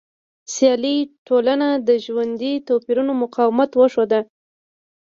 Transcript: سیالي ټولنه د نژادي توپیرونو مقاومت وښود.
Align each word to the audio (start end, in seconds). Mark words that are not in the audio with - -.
سیالي 0.53 0.95
ټولنه 1.27 1.67
د 1.87 1.89
نژادي 2.01 2.53
توپیرونو 2.67 3.13
مقاومت 3.23 3.71
وښود. 3.75 4.11